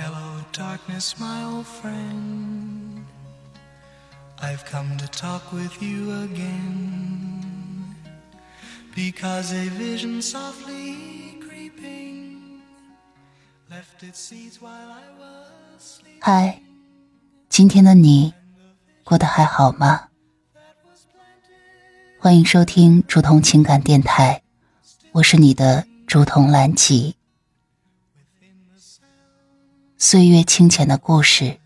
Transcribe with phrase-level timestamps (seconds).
[0.00, 3.04] Hello, darkness, my old friend.
[4.40, 7.96] I've come to talk with you again.
[8.94, 12.62] Because a vision softly creeping
[13.68, 16.20] left its seeds while I was sleeping.
[16.22, 16.60] 嗨，
[17.48, 18.32] 今天的你
[19.02, 20.10] 过得还好吗？
[22.20, 24.44] 欢迎收听竹筒情感电台，
[25.10, 27.17] 我是你的竹筒兰吉。
[30.00, 31.58] 岁月清浅的故事，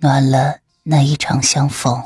[0.00, 2.04] 暖了那一场相逢。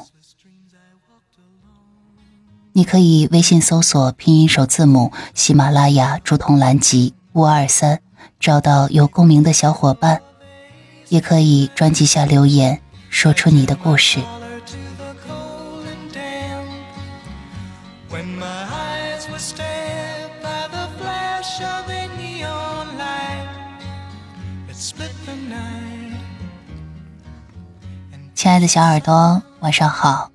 [2.74, 8.00] 你可以微信搜索拼音首字母喜马拉雅竹筒兰吉五二三，
[8.38, 10.22] 找到有共鸣的小伙伴，
[11.08, 12.80] 也可以专辑下留言，
[13.10, 14.20] 说出你的故事。
[18.08, 21.90] When my eyes were stabbed by the flash of
[28.34, 30.30] 亲爱的小耳朵，晚上好，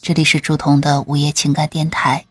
[0.00, 2.24] 这里是竹彤的午夜情感电台。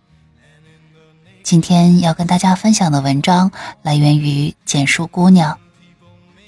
[1.43, 5.57] 今天要跟大家分享的文章来源于简书姑娘，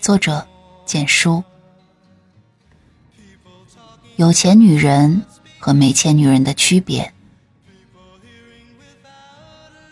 [0.02, 0.48] 作者
[0.86, 1.44] 简书。
[4.16, 5.26] 有钱女人
[5.60, 7.14] 和没钱女人的区别。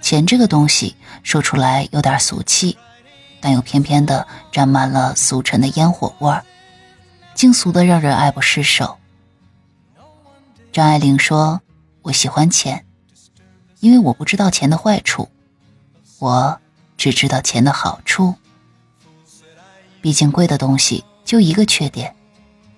[0.01, 2.77] 钱这个东西说出来有点俗气，
[3.39, 6.43] 但又偏偏的沾满了俗尘的烟火味儿。
[7.33, 8.97] 竟俗的让人爱不释手。
[10.71, 11.61] 张爱玲说
[12.01, 12.85] ：“我喜欢钱，
[13.79, 15.29] 因为我不知道钱的坏处，
[16.19, 16.59] 我
[16.97, 18.33] 只知道钱的好处。
[20.01, 22.15] 毕竟贵的东西就一个缺点，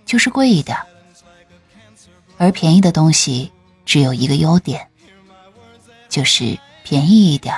[0.05, 0.77] 就是贵一点；
[2.37, 3.51] 而便宜的东西
[3.85, 4.89] 只有一个优点，
[6.09, 7.55] 就是便宜一点。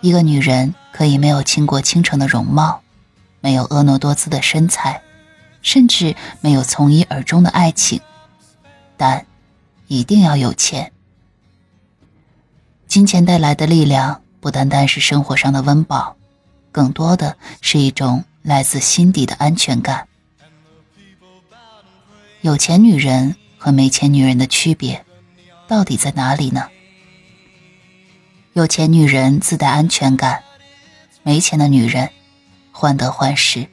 [0.00, 2.82] 一个女人可以没有倾国倾城的容貌。”
[3.40, 5.00] 没有婀娜多姿的身材，
[5.62, 8.00] 甚至没有从一而终的爱情，
[8.96, 9.24] 但
[9.86, 10.90] 一定要有钱。
[12.88, 16.16] 金钱带来的力量不单单是生活上的温饱，
[16.72, 20.08] 更多的是一种来自心底的安全感。
[22.40, 25.04] 有钱女人和没钱女人的区别
[25.68, 26.68] 到底在哪里呢？
[28.58, 30.42] 有钱女人自带安全感，
[31.22, 32.10] 没钱的女人。
[32.72, 33.68] 患得患失。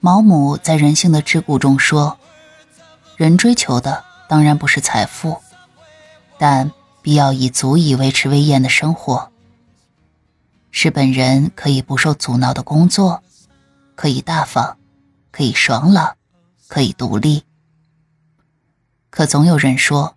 [0.00, 2.18] 毛姆在《人性的桎梏》中说
[3.16, 5.42] ：“人追求的当然不是财富，
[6.38, 6.72] 但
[7.02, 9.30] 必要以足以维持威严的生活，
[10.70, 13.22] 是本人可以不受阻挠的工作，
[13.94, 14.78] 可以大方，
[15.30, 16.16] 可以爽朗，
[16.66, 17.44] 可以独立。
[19.10, 20.16] 可总有人说，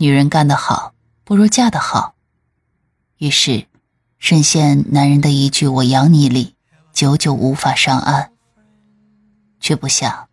[0.00, 0.94] 女人干得好
[1.24, 2.14] 不如嫁得好，
[3.18, 3.66] 于是。”
[4.18, 6.54] 深陷男人的一句“我养你”里，
[6.92, 8.32] 久久无法上岸。
[9.60, 10.28] 却不想，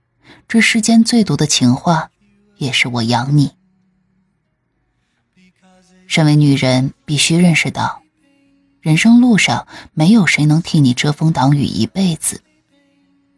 [0.45, 2.11] 这世间最毒的情话，
[2.57, 3.55] 也是“我养你”。
[6.05, 8.01] 身为女人，必须认识到，
[8.81, 12.41] 人生路上没有谁能替你遮风挡雨一辈子，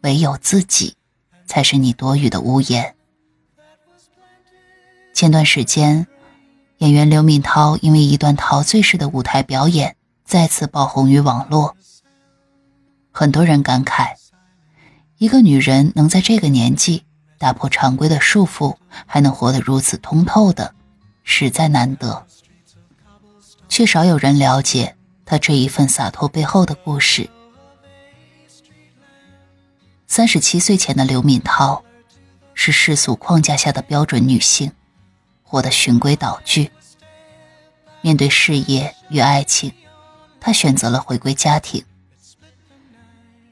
[0.02, 0.96] 唯有自己，
[1.46, 2.96] 才是你躲雨的屋檐。
[5.12, 6.08] 前段时间，
[6.80, 9.96] 演员刘敏涛因为一段陶醉式的舞台表演。
[10.24, 11.76] 再次爆红于网络，
[13.10, 14.10] 很多人感慨，
[15.18, 17.02] 一个女人能在这个年纪
[17.36, 18.76] 打破常规的束缚，
[19.06, 20.72] 还能活得如此通透的，
[21.24, 22.24] 实在难得。
[23.68, 24.96] 却少有人了解
[25.26, 27.28] 她这一份洒脱背后的故事。
[30.06, 31.82] 三十七岁前的刘敏涛，
[32.54, 34.70] 是世俗框架下的标准女性，
[35.50, 36.70] 活得循规蹈矩。
[38.00, 39.72] 面对事业与爱情。
[40.42, 41.84] 他选择了回归家庭。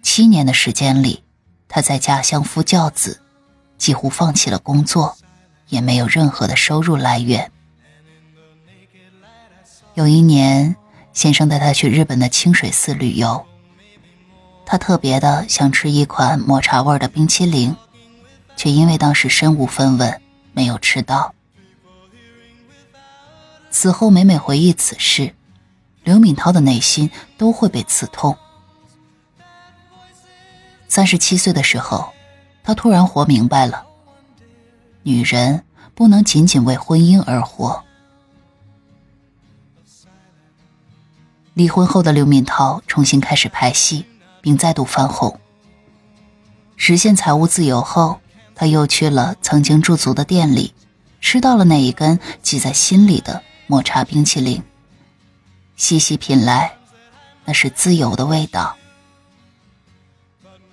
[0.03, 1.23] 七年的时间里，
[1.69, 3.21] 他在家相夫教子，
[3.77, 5.19] 几乎放弃了工作，
[5.69, 7.53] 也没有任何的收入来源。
[9.93, 10.77] 有一年，
[11.13, 13.45] 先生带他去日本的清水寺旅游，
[14.65, 17.77] 他特别的想吃一款抹茶味的冰淇淋，
[18.57, 20.23] 却因为当时身无分文，
[20.53, 21.35] 没有吃到。
[23.71, 25.35] 此后，每每回忆此事。
[26.05, 28.37] 刘敏涛的内心都会被刺痛。
[30.89, 32.13] 三十七岁的时候，
[32.65, 33.85] 她突然活明白了：
[35.03, 37.85] 女人不能仅仅为婚姻而活。
[41.53, 44.07] 离婚后的刘敏涛重新开始拍戏，
[44.41, 45.39] 并再度翻红。
[46.77, 48.21] 实现财务自由后，
[48.55, 50.73] 她又去了曾经驻足的店里，
[51.21, 54.61] 吃到了那一根记在心里的抹茶冰淇淋。
[55.77, 56.77] 细细品来，
[57.45, 58.77] 那是自由的味道。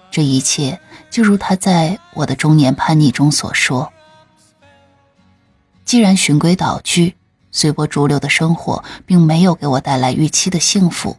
[0.09, 0.80] 这一切，
[1.12, 3.92] 就如他在我的中年叛逆中所说
[5.86, 7.15] ：“既然循规蹈矩、
[7.51, 11.18] 随波逐流的生活并没有给我带来预期的幸福，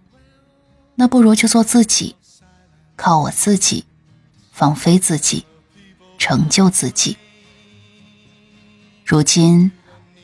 [0.94, 2.17] 那不如就做自己，
[2.96, 3.84] 靠我自己，
[4.50, 5.44] 放飞自己，
[6.17, 7.19] 成就自己。”
[9.05, 9.70] 如今，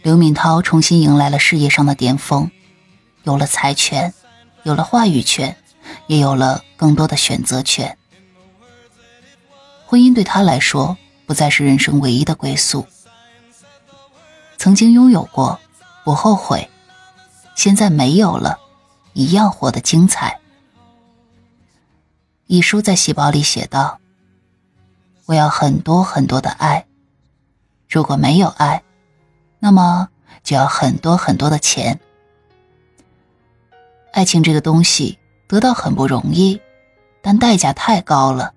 [0.02, 2.50] 刘敏涛重新迎来了事业上的巅峰，
[3.22, 4.12] 有了财权，
[4.64, 5.56] 有了话语权，
[6.08, 7.96] 也有了更多的选择权。
[9.86, 12.84] 婚姻对他来说不再是人生唯一的归宿。
[14.58, 15.60] 曾经拥有过，
[16.04, 16.68] 不后悔；
[17.54, 18.58] 现在没有了，
[19.12, 20.40] 一样活得精彩。
[22.48, 24.00] 一书在细胞里写道
[25.26, 26.86] ：“我要很多很多的爱，
[27.88, 28.82] 如果没有爱，
[29.64, 30.08] 那么
[30.42, 32.00] 就要很多很多的钱。
[34.12, 36.60] 爱情这个东西得到很不容易，
[37.22, 38.52] 但代价太高了。”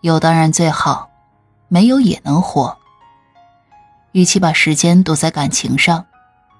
[0.00, 1.10] 有当然最好，
[1.68, 2.78] 没有也能活。
[4.12, 6.06] 与其把时间赌在感情上，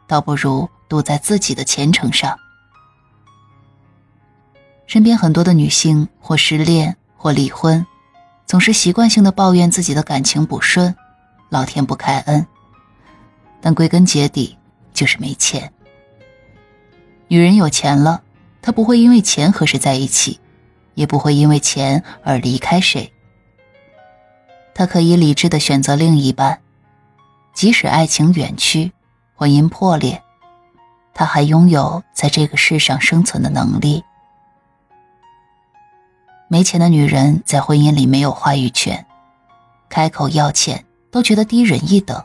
[0.07, 2.39] 倒不如赌在自己的前程上。
[4.87, 7.87] 身边很多的女性或失恋或离婚，
[8.45, 10.95] 总是习惯性的抱怨自己的感情不顺，
[11.49, 12.47] 老天不开恩。
[13.63, 14.59] 但归根结底
[14.93, 15.73] 就是没钱。
[17.29, 18.23] 女人有钱了，
[18.61, 20.39] 她不会因为钱和谁在一起，
[20.95, 23.11] 也不会因为钱而离开谁。
[24.75, 26.61] 她可以理智的选择另一半，
[27.55, 28.93] 即使爱情远去，
[29.35, 30.23] 婚姻破裂，
[31.15, 34.03] 她还拥有在这个世上生存的能力。
[36.49, 39.07] 没钱的女人在婚姻里没有话语权，
[39.89, 42.23] 开口要钱都觉得低人一等，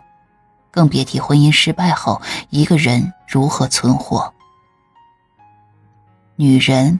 [0.72, 4.34] 更别提婚姻失败后一个人如何存活。
[6.36, 7.00] 女人，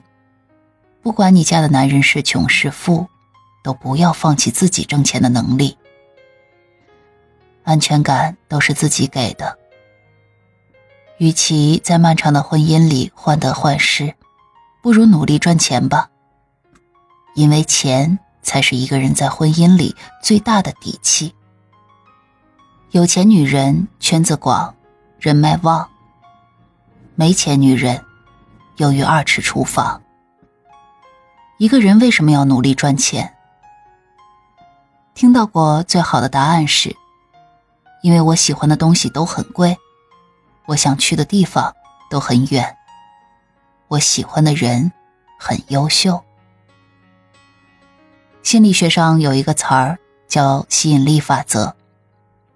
[1.02, 3.06] 不管你嫁的男人是穷是富。
[3.60, 5.76] 都不要放弃自己挣钱的能力，
[7.64, 9.58] 安全感都是自己给的。
[11.18, 14.14] 与其在漫长的婚姻里患得患失，
[14.80, 16.08] 不如努力赚钱吧。
[17.34, 21.34] 因为钱才是一个人在婚姻里最大的底气。
[22.92, 24.74] 有钱女人圈子广，
[25.20, 25.86] 人脉旺；
[27.16, 28.02] 没钱女人，
[28.76, 30.00] 由于二尺厨房。
[31.58, 33.34] 一个人为什么要努力赚钱？
[35.12, 36.96] 听到过最好的答案是，
[38.02, 39.76] 因为我喜欢的东西都很贵，
[40.64, 41.76] 我想去的地方
[42.08, 42.74] 都很远，
[43.88, 44.90] 我喜欢的人
[45.38, 46.24] 很优秀。
[48.42, 51.76] 心理学上有一个词儿叫吸引力法则，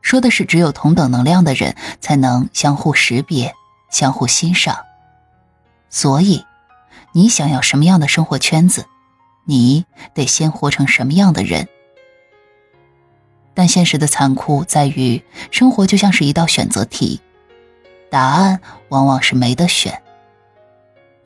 [0.03, 3.55] 说的是只有同等能量的人才能相互识别、
[3.91, 4.85] 相互欣赏。
[5.89, 6.45] 所以，
[7.13, 8.87] 你想要什么样的生活圈子，
[9.45, 11.69] 你得先活成什么样的人。
[13.55, 17.21] 但现实的残酷在于，生活就像是一道选择题，
[18.11, 20.03] 答案往往是没得选。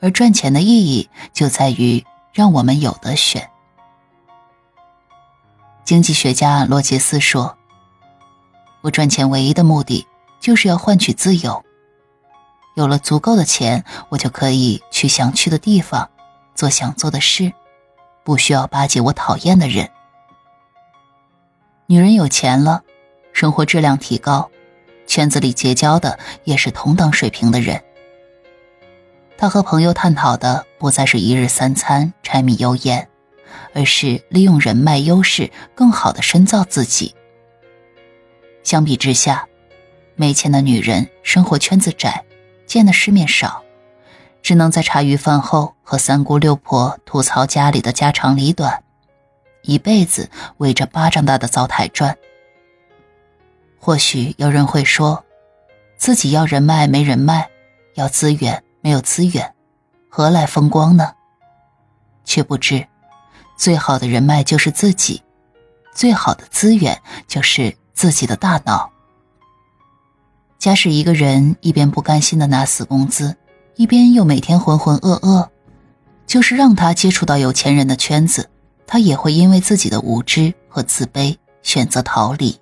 [0.00, 3.48] 而赚钱的意义就在于让我们有得选。
[5.84, 7.56] 经济学家罗杰斯说
[8.86, 10.06] ：“我赚钱唯一的目的
[10.38, 11.64] 就是要换取自由。
[12.76, 16.08] 有了足够的钱，我就可以去想去的地方，
[16.54, 17.52] 做想做的事，
[18.22, 19.90] 不需要巴结我讨厌的人。”
[21.86, 22.84] 女人有钱了，
[23.32, 24.48] 生活质量提高，
[25.08, 27.82] 圈子里结交的也是同等水平的人。
[29.36, 33.08] 她和朋友探讨的不再是一日三餐、柴米油盐，
[33.74, 37.12] 而是利用人脉优势更好的深造自己。
[38.66, 39.46] 相比之下，
[40.16, 42.24] 没钱的女人生活圈子窄，
[42.66, 43.62] 见的世面少，
[44.42, 48.82] 只能在茶余饭后和三姑六婆吐槽家里的家长里短。
[49.62, 52.16] 一辈子围着巴掌大的灶台转。
[53.78, 55.24] 或许有人会说，
[55.96, 57.48] 自己要人脉没人脉，
[57.94, 59.54] 要资源没有资源，
[60.08, 61.14] 何来风光呢？
[62.24, 62.84] 却不知，
[63.56, 65.22] 最好的人脉就是自己，
[65.94, 68.92] 最好的资源就是自己的大脑。
[70.58, 73.36] 假使一个人一边不甘心的拿死工资，
[73.74, 75.48] 一边又每天浑浑噩噩，
[76.26, 78.50] 就是让他接触到有钱人的圈子。
[78.86, 82.60] 他也会因为自己的无知和自卑选择逃离。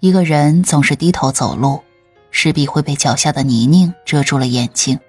[0.00, 1.82] 一个人总是低头走路，
[2.30, 5.00] 势必会被脚下的泥泞遮住了眼睛。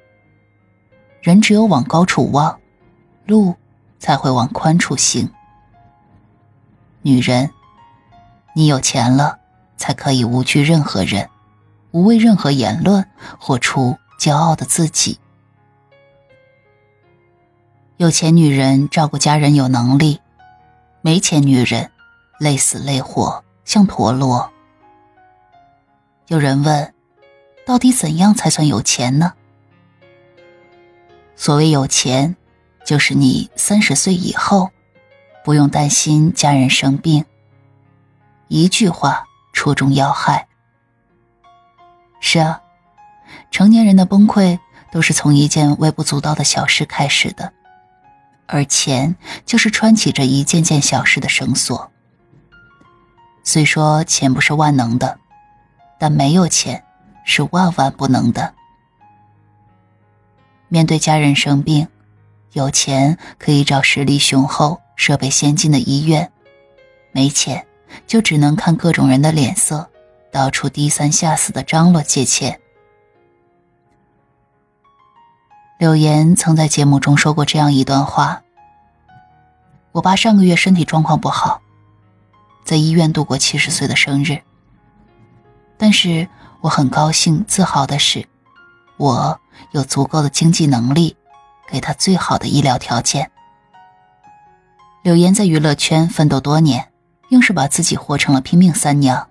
[1.21, 2.57] 人只有往高处望，
[3.25, 3.53] 路
[3.99, 5.29] 才会往宽处行。
[7.01, 7.51] 女人，
[8.57, 9.37] 你有钱了，
[9.75, 11.29] 才可以无惧任何人，
[11.91, 13.05] 无畏任何言论，
[13.37, 15.19] 活出骄傲的自己。
[17.97, 20.21] 有钱女人照顾家人有能力，
[21.01, 21.91] 没钱女人
[22.39, 24.49] 累死累活像陀螺。
[26.27, 26.93] 有人问，
[27.65, 29.33] 到底怎样才算有钱呢？
[31.35, 32.37] 所谓有钱，
[32.85, 34.69] 就是你三十岁以后，
[35.43, 37.25] 不用担心家人生病。
[38.47, 40.47] 一句话戳中要害。
[42.19, 42.61] 是啊，
[43.51, 44.57] 成年人的崩溃
[44.91, 47.51] 都是从一件微不足道的小事开始的。
[48.47, 51.91] 而钱就是穿起这一件件小事的绳索。
[53.43, 55.19] 虽说钱不是万能的，
[55.99, 56.83] 但没有钱
[57.25, 58.53] 是万万不能的。
[60.67, 61.87] 面对家人生病，
[62.53, 66.27] 有钱可以找实力雄厚、设备先进的医院；
[67.11, 67.65] 没钱
[68.07, 69.89] 就只能看各种人的脸色，
[70.31, 72.59] 到处低三下四的张罗借钱。
[75.77, 78.41] 柳岩曾在节目中说过这样一段话
[79.91, 81.61] ：“我爸上个月身体状况不好，
[82.63, 84.41] 在医院度过七十岁的生日。
[85.77, 86.27] 但是
[86.61, 88.25] 我很高兴、自豪的是，
[88.95, 89.39] 我
[89.71, 91.17] 有足够的经济能力，
[91.67, 93.29] 给他最好的医疗条件。”
[95.03, 96.87] 柳岩在娱乐圈奋斗多年，
[97.29, 99.29] 硬是把自己活成了拼命三娘。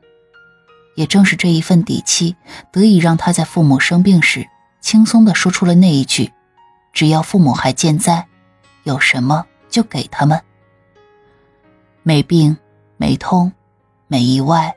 [0.94, 2.36] 也正是这一份底气，
[2.70, 4.48] 得以让他在父母生病时。
[4.80, 6.32] 轻松的说出了那一句
[6.92, 8.26] ：“只要父母还健在，
[8.82, 10.40] 有什么就给他们。
[12.02, 12.56] 没病、
[12.96, 13.50] 没痛、
[14.06, 14.74] 没意外，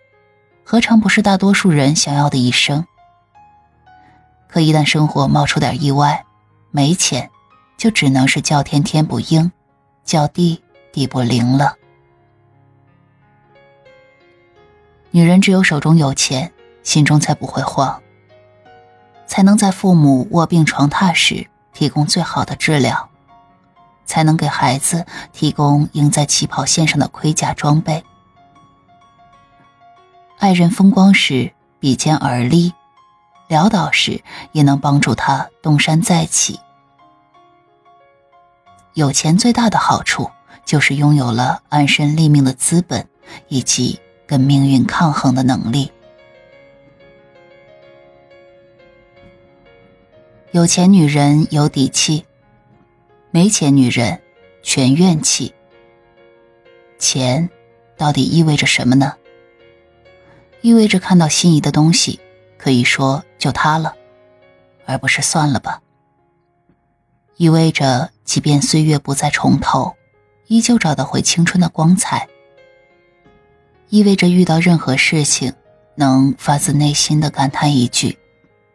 [0.63, 2.85] 何尝不是大多数人想要的一生？
[4.47, 6.25] 可一旦生活冒出点意外，
[6.71, 7.29] 没钱，
[7.77, 9.51] 就只能是叫天天不应，
[10.03, 11.75] 叫地地不灵了。
[15.17, 18.03] 女人只有手中有钱，心中才不会慌。”
[19.25, 23.09] 才能在父母卧病床榻时提供最好的治疗，
[24.05, 28.03] 才能给孩子提供赢在起跑线上的盔甲装备。
[30.37, 32.71] 爱人风光时比肩而立，
[33.49, 36.59] 潦倒时也能帮助他东山再起。
[38.93, 40.29] 有钱最大的好处
[40.63, 43.09] 就是拥有了安身立命的资本，
[43.47, 45.91] 以及跟命运抗衡的能力。
[50.51, 52.25] 有钱女人有底气，
[53.31, 54.21] 没钱女人
[54.61, 55.53] 全怨气。
[56.99, 57.49] 钱
[57.95, 59.15] 到底意味着什么呢？
[60.61, 62.19] 意味着看到心仪的东西，
[62.57, 63.95] 可以说就它了，
[64.85, 65.81] 而不是算了吧。
[67.35, 69.95] 意味着即便岁月不再重头，
[70.47, 72.27] 依旧找得回青春的光彩。
[73.89, 75.53] 意味着遇到任何事情，
[75.95, 78.17] 能发自内心的感叹一句：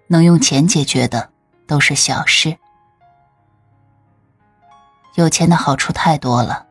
[0.06, 1.32] 能用钱解决的。
[1.64, 2.54] 都是小事。
[5.14, 6.66] 有钱的好处太多了，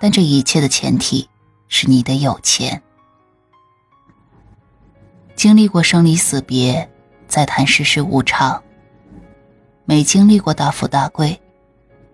[0.00, 1.28] 但这一切的前提
[1.68, 2.80] 是你得有钱。
[5.34, 6.90] 经历过生离死别，
[7.28, 8.62] 再谈世事无常；
[9.84, 11.38] 没经历过大富大贵，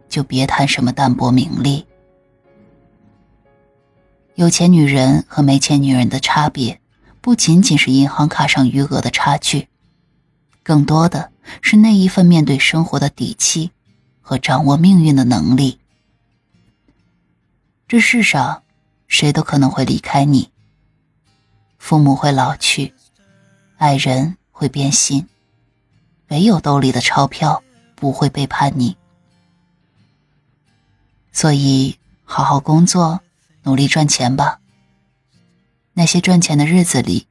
[0.08, 1.86] 就别谈什么淡泊名利。
[4.40, 6.80] 有钱女人和没钱女人的差别，
[7.20, 9.68] 不仅仅是银行卡上余额的差距。
[10.62, 11.30] 更多的
[11.60, 13.70] 是那一份面对生活的底气
[14.22, 15.78] 和掌握命运的能力。
[17.86, 18.62] 这世上，
[19.08, 20.50] 谁都可能会离开你。
[21.76, 22.94] 父母会老去，
[23.76, 25.26] 爱人会变心，
[26.28, 27.62] 唯有兜里的钞票
[27.94, 28.96] 不会背叛你。
[31.30, 33.20] 所以，好好工作，
[33.62, 34.60] 努力赚钱吧。
[35.94, 37.26] 那些赚钱的日子里，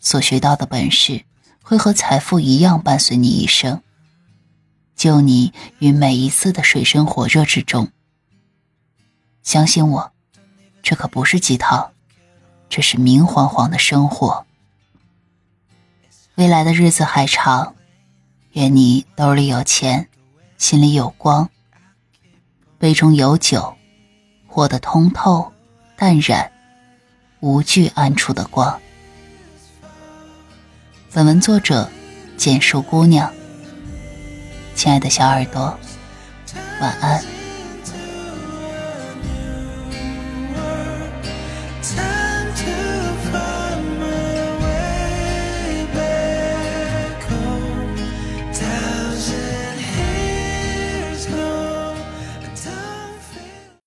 [0.00, 1.24] 所学到的本事。
[1.64, 3.82] 会和财富一样伴随你一生，
[4.96, 7.92] 救你于每一次的水深火热之中。
[9.44, 10.12] 相信我，
[10.82, 11.92] 这可不是鸡汤，
[12.68, 14.44] 这是明晃晃的生活。
[16.34, 17.76] 未来的日子还长，
[18.54, 20.08] 愿你兜里有钱，
[20.58, 21.48] 心里有光，
[22.76, 23.76] 杯中有酒，
[24.48, 25.51] 活得通透、
[26.02, 26.50] 淡然、
[27.38, 28.80] 无惧暗处的光。
[31.12, 31.88] 本文作者：
[32.36, 33.32] 简树姑娘。
[34.74, 35.78] 亲爱的小耳朵，
[36.80, 37.22] 晚安。